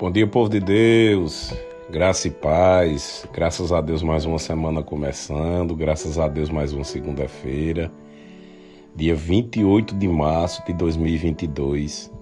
Bom 0.00 0.12
dia, 0.12 0.28
povo 0.28 0.48
de 0.48 0.60
Deus. 0.60 1.52
Graça 1.90 2.28
e 2.28 2.30
paz. 2.30 3.26
Graças 3.32 3.72
a 3.72 3.80
Deus, 3.80 4.00
mais 4.00 4.24
uma 4.24 4.38
semana 4.38 4.80
começando. 4.80 5.74
Graças 5.74 6.20
a 6.20 6.28
Deus, 6.28 6.50
mais 6.50 6.72
uma 6.72 6.84
segunda-feira. 6.84 7.90
Dia 8.94 9.16
28 9.16 9.96
de 9.96 10.06
março 10.06 10.64
de 10.64 10.72
2022. 10.72 12.12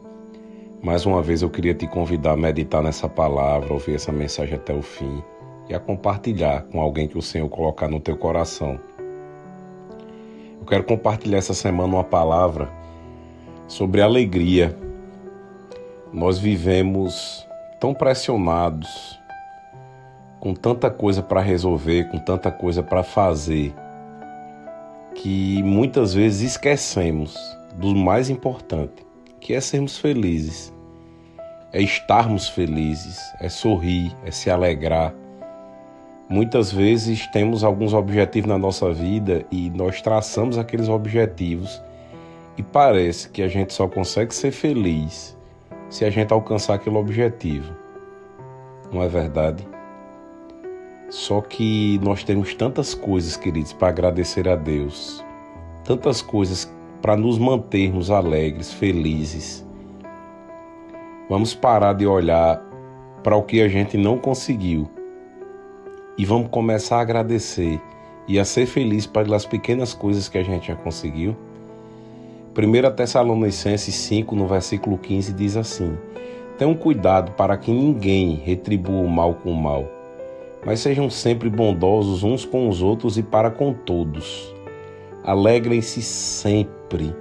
Mais 0.82 1.04
uma 1.04 1.20
vez 1.20 1.42
eu 1.42 1.50
queria 1.50 1.74
te 1.74 1.86
convidar 1.86 2.32
a 2.32 2.36
meditar 2.36 2.82
nessa 2.82 3.10
palavra, 3.10 3.74
ouvir 3.74 3.96
essa 3.96 4.10
mensagem 4.10 4.54
até 4.54 4.72
o 4.72 4.80
fim 4.80 5.22
e 5.68 5.74
a 5.74 5.78
compartilhar 5.78 6.62
com 6.72 6.80
alguém 6.80 7.06
que 7.06 7.18
o 7.18 7.22
Senhor 7.22 7.46
colocar 7.50 7.88
no 7.88 8.00
teu 8.00 8.16
coração. 8.16 8.80
Eu 10.58 10.64
quero 10.64 10.84
compartilhar 10.84 11.36
essa 11.36 11.52
semana 11.52 11.92
uma 11.92 12.04
palavra 12.04 12.72
sobre 13.68 14.00
alegria. 14.00 14.74
Nós 16.10 16.38
vivemos 16.38 17.45
tão 17.86 17.94
pressionados, 17.94 19.16
com 20.40 20.52
tanta 20.52 20.90
coisa 20.90 21.22
para 21.22 21.40
resolver, 21.40 22.08
com 22.08 22.18
tanta 22.18 22.50
coisa 22.50 22.82
para 22.82 23.04
fazer, 23.04 23.72
que 25.14 25.62
muitas 25.62 26.12
vezes 26.12 26.50
esquecemos 26.50 27.36
do 27.76 27.94
mais 27.94 28.28
importante, 28.28 29.06
que 29.38 29.54
é 29.54 29.60
sermos 29.60 29.98
felizes, 29.98 30.74
é 31.72 31.80
estarmos 31.80 32.48
felizes, 32.48 33.20
é 33.38 33.48
sorrir, 33.48 34.12
é 34.24 34.32
se 34.32 34.50
alegrar. 34.50 35.14
Muitas 36.28 36.72
vezes 36.72 37.24
temos 37.28 37.62
alguns 37.62 37.94
objetivos 37.94 38.48
na 38.48 38.58
nossa 38.58 38.92
vida 38.92 39.46
e 39.48 39.70
nós 39.70 40.02
traçamos 40.02 40.58
aqueles 40.58 40.88
objetivos 40.88 41.80
e 42.58 42.64
parece 42.64 43.30
que 43.30 43.42
a 43.42 43.48
gente 43.48 43.72
só 43.72 43.86
consegue 43.86 44.34
ser 44.34 44.50
feliz 44.50 45.35
se 45.88 46.04
a 46.04 46.10
gente 46.10 46.32
alcançar 46.32 46.74
aquele 46.74 46.96
objetivo. 46.96 47.72
Não 48.92 49.02
é 49.02 49.08
verdade? 49.08 49.66
Só 51.08 51.40
que 51.40 52.00
nós 52.02 52.24
temos 52.24 52.54
tantas 52.54 52.94
coisas, 52.94 53.36
queridos, 53.36 53.72
para 53.72 53.88
agradecer 53.88 54.48
a 54.48 54.56
Deus, 54.56 55.24
tantas 55.84 56.20
coisas 56.20 56.72
para 57.00 57.16
nos 57.16 57.38
mantermos 57.38 58.10
alegres, 58.10 58.72
felizes. 58.72 59.64
Vamos 61.28 61.54
parar 61.54 61.92
de 61.92 62.06
olhar 62.06 62.60
para 63.22 63.36
o 63.36 63.42
que 63.42 63.60
a 63.60 63.68
gente 63.68 63.96
não 63.96 64.18
conseguiu 64.18 64.88
e 66.18 66.24
vamos 66.24 66.48
começar 66.48 66.98
a 66.98 67.00
agradecer 67.02 67.80
e 68.26 68.38
a 68.38 68.44
ser 68.44 68.66
feliz 68.66 69.06
pelas 69.06 69.44
pequenas 69.44 69.92
coisas 69.92 70.28
que 70.28 70.38
a 70.38 70.42
gente 70.42 70.68
já 70.68 70.76
conseguiu. 70.76 71.36
1 72.56 72.94
Tessalonicenses 72.96 73.94
5, 73.94 74.34
no 74.34 74.46
versículo 74.46 74.96
15, 74.96 75.34
diz 75.34 75.58
assim: 75.58 75.94
Tenham 76.56 76.74
cuidado 76.74 77.32
para 77.32 77.54
que 77.58 77.70
ninguém 77.70 78.36
retribua 78.36 79.02
o 79.02 79.08
mal 79.08 79.34
com 79.34 79.52
o 79.52 79.54
mal, 79.54 79.84
mas 80.64 80.80
sejam 80.80 81.10
sempre 81.10 81.50
bondosos 81.50 82.22
uns 82.22 82.46
com 82.46 82.66
os 82.66 82.80
outros 82.80 83.18
e 83.18 83.22
para 83.22 83.50
com 83.50 83.74
todos. 83.74 84.54
Alegrem-se 85.22 86.00
sempre, 86.00 87.14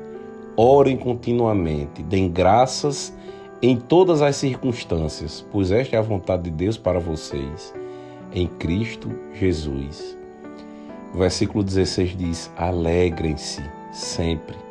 orem 0.56 0.95
continuamente, 0.95 2.02
deem 2.02 2.31
graças 2.31 3.13
em 3.61 3.75
todas 3.75 4.22
as 4.22 4.38
circunstâncias, 4.38 5.45
pois 5.52 5.69
esta 5.69 5.97
é 5.97 6.00
a 6.00 6.02
vontade 6.02 6.44
de 6.44 6.52
Deus 6.52 6.78
para 6.78 7.00
vocês, 7.00 7.73
em 8.33 8.47
Cristo 8.47 9.11
Jesus. 9.33 10.17
O 11.13 11.17
versículo 11.17 11.61
16 11.61 12.16
diz: 12.16 12.52
Alegrem-se 12.56 13.61
sempre. 13.91 14.65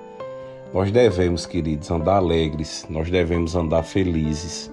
Nós 0.74 0.90
devemos, 0.90 1.46
queridos, 1.46 1.88
andar 1.88 2.16
alegres, 2.16 2.84
nós 2.90 3.08
devemos 3.08 3.54
andar 3.54 3.84
felizes 3.84 4.68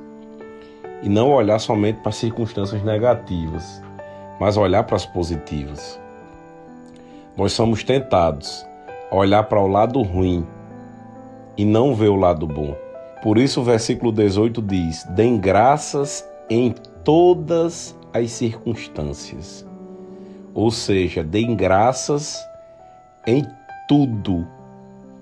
e 1.04 1.08
não 1.08 1.30
olhar 1.30 1.60
somente 1.60 2.00
para 2.00 2.10
as 2.10 2.16
circunstâncias 2.16 2.82
negativas, 2.82 3.84
mas 4.40 4.58
olhar 4.58 4.84
para 4.84 4.96
as 4.96 5.06
positivas. 5.06 6.02
Nós 7.38 7.54
somos 7.54 7.84
tentados 7.84 8.66
a 9.12 9.16
olhar 9.16 9.44
para 9.44 9.62
o 9.62 9.68
lado 9.68 10.02
ruim 10.02 10.44
e 11.56 11.64
não 11.64 11.94
ver 11.94 12.10
o 12.10 12.16
lado 12.16 12.48
bom. 12.48 12.76
Por 13.22 13.38
isso 13.38 13.62
o 13.62 13.64
versículo 13.64 14.12
18 14.12 14.60
diz: 14.60 15.04
Dêem 15.12 15.38
graças 15.38 16.28
em 16.50 16.74
todas 17.04 17.96
as 18.12 18.32
circunstâncias. 18.32 19.64
Ou 20.56 20.72
seja, 20.72 21.24
deem 21.24 21.56
graças 21.56 22.44
em 23.28 23.46
tudo 23.88 24.48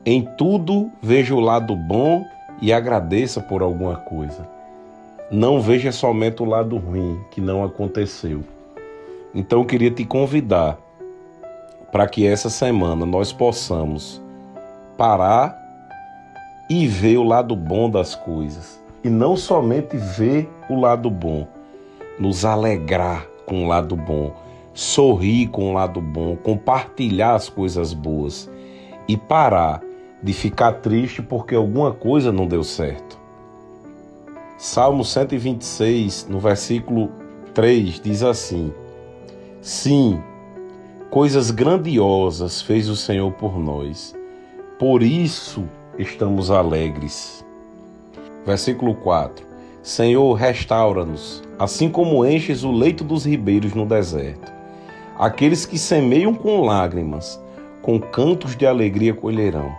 em 0.09 0.23
tudo 0.23 0.89
veja 0.99 1.35
o 1.35 1.39
lado 1.39 1.75
bom 1.75 2.25
e 2.59 2.73
agradeça 2.73 3.39
por 3.39 3.61
alguma 3.61 3.95
coisa. 3.95 4.49
Não 5.29 5.61
veja 5.61 5.91
somente 5.91 6.41
o 6.41 6.45
lado 6.45 6.77
ruim 6.77 7.19
que 7.29 7.39
não 7.39 7.63
aconteceu. 7.63 8.43
Então 9.35 9.59
eu 9.59 9.65
queria 9.65 9.91
te 9.91 10.03
convidar 10.03 10.79
para 11.91 12.07
que 12.07 12.25
essa 12.25 12.49
semana 12.49 13.05
nós 13.05 13.31
possamos 13.31 14.19
parar 14.97 15.55
e 16.71 16.87
ver 16.87 17.17
o 17.17 17.23
lado 17.23 17.55
bom 17.55 17.87
das 17.87 18.15
coisas. 18.15 18.83
E 19.03 19.09
não 19.09 19.37
somente 19.37 19.95
ver 19.95 20.49
o 20.71 20.79
lado 20.79 21.11
bom, 21.11 21.47
nos 22.17 22.45
alegrar 22.45 23.27
com 23.45 23.63
o 23.63 23.67
lado 23.67 23.95
bom, 23.95 24.33
sorrir 24.73 25.49
com 25.49 25.69
o 25.69 25.73
lado 25.73 26.01
bom, 26.01 26.35
compartilhar 26.35 27.35
as 27.35 27.47
coisas 27.47 27.93
boas 27.93 28.49
e 29.07 29.15
parar 29.15 29.87
de 30.21 30.33
ficar 30.33 30.73
triste 30.73 31.21
porque 31.21 31.55
alguma 31.55 31.91
coisa 31.91 32.31
não 32.31 32.45
deu 32.45 32.63
certo. 32.63 33.17
Salmo 34.57 35.05
126, 35.05 36.27
no 36.29 36.39
versículo 36.39 37.09
3, 37.53 38.01
diz 38.01 38.23
assim: 38.23 38.73
Sim, 39.61 40.21
coisas 41.09 41.49
grandiosas 41.49 42.61
fez 42.61 42.89
o 42.89 42.95
Senhor 42.95 43.31
por 43.31 43.57
nós, 43.57 44.13
por 44.77 45.01
isso 45.01 45.63
estamos 45.97 46.51
alegres. 46.51 47.45
Versículo 48.45 48.95
4: 48.95 49.45
Senhor, 49.81 50.33
restaura-nos, 50.33 51.41
assim 51.57 51.89
como 51.89 52.25
enches 52.25 52.63
o 52.63 52.71
leito 52.71 53.03
dos 53.03 53.25
ribeiros 53.25 53.73
no 53.73 53.85
deserto. 53.85 54.51
Aqueles 55.17 55.65
que 55.65 55.77
semeiam 55.77 56.33
com 56.33 56.65
lágrimas, 56.65 57.41
com 57.81 57.99
cantos 57.99 58.55
de 58.57 58.65
alegria 58.65 59.13
colherão. 59.13 59.73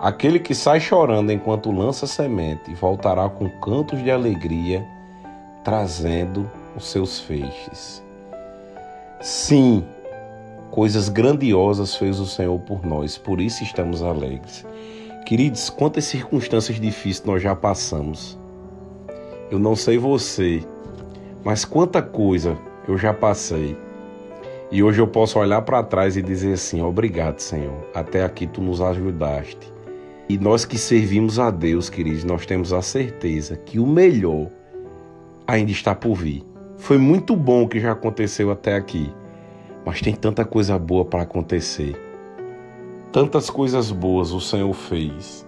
Aquele 0.00 0.38
que 0.38 0.54
sai 0.54 0.80
chorando 0.80 1.30
enquanto 1.30 1.70
lança 1.70 2.06
semente 2.06 2.72
voltará 2.72 3.28
com 3.28 3.50
cantos 3.60 4.02
de 4.02 4.10
alegria, 4.10 4.82
trazendo 5.62 6.50
os 6.74 6.90
seus 6.90 7.20
feixes. 7.20 8.02
Sim, 9.20 9.84
coisas 10.70 11.10
grandiosas 11.10 11.94
fez 11.94 12.18
o 12.18 12.24
Senhor 12.24 12.58
por 12.60 12.86
nós, 12.86 13.18
por 13.18 13.42
isso 13.42 13.62
estamos 13.62 14.02
alegres. 14.02 14.64
Queridos, 15.26 15.68
quantas 15.68 16.06
circunstâncias 16.06 16.80
difíceis 16.80 17.26
nós 17.26 17.42
já 17.42 17.54
passamos. 17.54 18.38
Eu 19.50 19.58
não 19.58 19.76
sei 19.76 19.98
você, 19.98 20.64
mas 21.44 21.66
quanta 21.66 22.00
coisa 22.00 22.56
eu 22.88 22.96
já 22.96 23.12
passei. 23.12 23.76
E 24.70 24.82
hoje 24.82 24.98
eu 24.98 25.06
posso 25.06 25.38
olhar 25.38 25.60
para 25.60 25.82
trás 25.82 26.16
e 26.16 26.22
dizer 26.22 26.54
assim: 26.54 26.80
obrigado, 26.80 27.38
Senhor. 27.38 27.86
Até 27.94 28.24
aqui 28.24 28.46
tu 28.46 28.62
nos 28.62 28.80
ajudaste. 28.80 29.79
E 30.30 30.38
nós 30.38 30.64
que 30.64 30.78
servimos 30.78 31.40
a 31.40 31.50
Deus, 31.50 31.90
queridos, 31.90 32.22
nós 32.22 32.46
temos 32.46 32.72
a 32.72 32.80
certeza 32.80 33.56
que 33.56 33.80
o 33.80 33.84
melhor 33.84 34.48
ainda 35.44 35.72
está 35.72 35.92
por 35.92 36.14
vir. 36.14 36.44
Foi 36.76 36.98
muito 36.98 37.34
bom 37.34 37.64
o 37.64 37.68
que 37.68 37.80
já 37.80 37.90
aconteceu 37.90 38.48
até 38.52 38.76
aqui, 38.76 39.12
mas 39.84 40.00
tem 40.00 40.14
tanta 40.14 40.44
coisa 40.44 40.78
boa 40.78 41.04
para 41.04 41.22
acontecer. 41.22 41.96
Tantas 43.10 43.50
coisas 43.50 43.90
boas 43.90 44.30
o 44.30 44.40
Senhor 44.40 44.72
fez. 44.72 45.44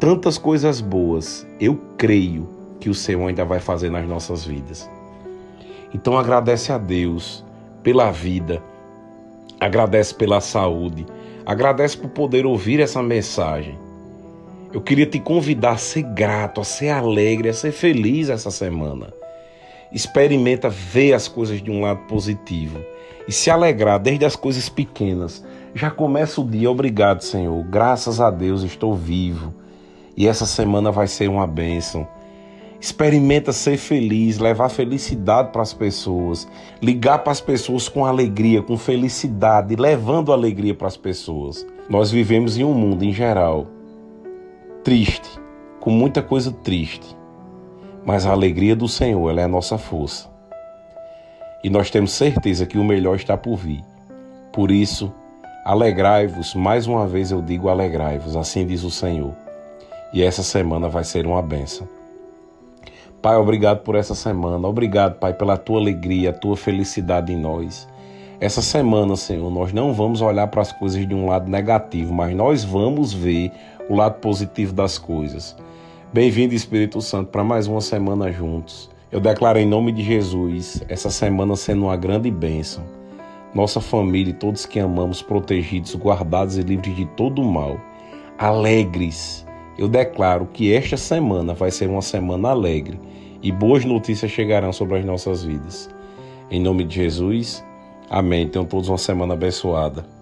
Tantas 0.00 0.38
coisas 0.38 0.80
boas 0.80 1.46
eu 1.60 1.80
creio 1.96 2.48
que 2.80 2.90
o 2.90 2.94
Senhor 2.94 3.28
ainda 3.28 3.44
vai 3.44 3.60
fazer 3.60 3.90
nas 3.92 4.08
nossas 4.08 4.44
vidas. 4.44 4.90
Então 5.94 6.18
agradece 6.18 6.72
a 6.72 6.78
Deus 6.78 7.44
pela 7.84 8.10
vida, 8.10 8.60
agradece 9.60 10.12
pela 10.12 10.40
saúde, 10.40 11.06
Agradece 11.48 11.96
por 11.96 12.10
poder 12.10 12.44
ouvir 12.44 12.78
essa 12.78 13.02
mensagem. 13.02 13.74
Eu 14.70 14.82
queria 14.82 15.06
te 15.06 15.18
convidar 15.18 15.70
a 15.70 15.76
ser 15.78 16.02
grato, 16.02 16.60
a 16.60 16.64
ser 16.64 16.90
alegre, 16.90 17.48
a 17.48 17.54
ser 17.54 17.72
feliz 17.72 18.28
essa 18.28 18.50
semana. 18.50 19.14
Experimenta 19.90 20.68
ver 20.68 21.14
as 21.14 21.26
coisas 21.26 21.62
de 21.62 21.70
um 21.70 21.80
lado 21.80 22.00
positivo 22.00 22.78
e 23.26 23.32
se 23.32 23.50
alegrar 23.50 23.98
desde 23.98 24.26
as 24.26 24.36
coisas 24.36 24.68
pequenas. 24.68 25.42
Já 25.74 25.90
começa 25.90 26.38
o 26.38 26.46
dia, 26.46 26.70
obrigado, 26.70 27.22
Senhor. 27.22 27.64
Graças 27.64 28.20
a 28.20 28.30
Deus 28.30 28.62
estou 28.62 28.94
vivo. 28.94 29.54
E 30.14 30.28
essa 30.28 30.44
semana 30.44 30.92
vai 30.92 31.06
ser 31.06 31.30
uma 31.30 31.46
bênção. 31.46 32.06
Experimenta 32.80 33.52
ser 33.52 33.76
feliz, 33.76 34.38
levar 34.38 34.68
felicidade 34.68 35.50
para 35.50 35.62
as 35.62 35.72
pessoas, 35.74 36.46
ligar 36.80 37.18
para 37.18 37.32
as 37.32 37.40
pessoas 37.40 37.88
com 37.88 38.04
alegria, 38.04 38.62
com 38.62 38.76
felicidade, 38.76 39.74
levando 39.74 40.32
alegria 40.32 40.74
para 40.74 40.86
as 40.86 40.96
pessoas. 40.96 41.66
Nós 41.90 42.10
vivemos 42.10 42.56
em 42.56 42.64
um 42.64 42.74
mundo 42.74 43.04
em 43.04 43.12
geral 43.12 43.66
triste, 44.84 45.28
com 45.80 45.90
muita 45.90 46.22
coisa 46.22 46.52
triste. 46.52 47.16
mas 48.08 48.24
a 48.24 48.30
alegria 48.30 48.74
do 48.74 48.88
Senhor 48.88 49.28
ela 49.28 49.42
é 49.42 49.44
a 49.44 49.48
nossa 49.48 49.76
força. 49.76 50.30
E 51.62 51.68
nós 51.68 51.90
temos 51.90 52.12
certeza 52.12 52.64
que 52.64 52.78
o 52.78 52.84
melhor 52.84 53.16
está 53.16 53.36
por 53.36 53.56
vir. 53.56 53.84
Por 54.50 54.70
isso, 54.70 55.12
alegrai-vos, 55.64 56.54
mais 56.54 56.86
uma 56.86 57.06
vez 57.06 57.30
eu 57.30 57.42
digo 57.42 57.68
alegrai-vos, 57.68 58.34
assim 58.34 58.64
diz 58.66 58.82
o 58.82 58.90
Senhor. 58.90 59.34
E 60.12 60.22
essa 60.22 60.42
semana 60.42 60.88
vai 60.88 61.04
ser 61.04 61.26
uma 61.26 61.42
benção. 61.42 61.86
Pai, 63.20 63.36
obrigado 63.36 63.80
por 63.80 63.96
essa 63.96 64.14
semana. 64.14 64.68
Obrigado, 64.68 65.18
Pai, 65.18 65.34
pela 65.34 65.56
tua 65.56 65.80
alegria, 65.80 66.30
a 66.30 66.32
tua 66.32 66.56
felicidade 66.56 67.32
em 67.32 67.36
nós. 67.36 67.88
Essa 68.40 68.62
semana, 68.62 69.16
Senhor, 69.16 69.50
nós 69.50 69.72
não 69.72 69.92
vamos 69.92 70.22
olhar 70.22 70.46
para 70.46 70.62
as 70.62 70.70
coisas 70.70 71.04
de 71.04 71.12
um 71.12 71.26
lado 71.26 71.50
negativo, 71.50 72.14
mas 72.14 72.32
nós 72.36 72.62
vamos 72.62 73.12
ver 73.12 73.50
o 73.88 73.96
lado 73.96 74.20
positivo 74.20 74.72
das 74.72 74.98
coisas. 74.98 75.56
Bem-vindo, 76.12 76.54
Espírito 76.54 77.00
Santo, 77.00 77.30
para 77.30 77.42
mais 77.42 77.66
uma 77.66 77.80
semana 77.80 78.30
juntos. 78.30 78.88
Eu 79.10 79.18
declaro 79.18 79.58
em 79.58 79.66
nome 79.66 79.90
de 79.90 80.04
Jesus 80.04 80.80
essa 80.88 81.10
semana 81.10 81.56
sendo 81.56 81.86
uma 81.86 81.96
grande 81.96 82.30
bênção. 82.30 82.84
Nossa 83.52 83.80
família 83.80 84.30
e 84.30 84.34
todos 84.34 84.64
que 84.64 84.78
amamos 84.78 85.22
protegidos, 85.22 85.96
guardados 85.96 86.56
e 86.56 86.62
livres 86.62 86.94
de 86.94 87.04
todo 87.04 87.42
o 87.42 87.52
mal. 87.52 87.80
Alegres. 88.38 89.47
Eu 89.78 89.86
declaro 89.86 90.48
que 90.52 90.72
esta 90.72 90.96
semana 90.96 91.54
vai 91.54 91.70
ser 91.70 91.88
uma 91.88 92.02
semana 92.02 92.48
alegre 92.48 92.98
e 93.40 93.52
boas 93.52 93.84
notícias 93.84 94.32
chegarão 94.32 94.72
sobre 94.72 94.98
as 94.98 95.04
nossas 95.04 95.44
vidas. 95.44 95.88
Em 96.50 96.60
nome 96.60 96.82
de 96.82 96.96
Jesus, 96.96 97.64
amém. 98.10 98.48
Tenham 98.48 98.66
todos 98.66 98.88
uma 98.88 98.98
semana 98.98 99.34
abençoada. 99.34 100.17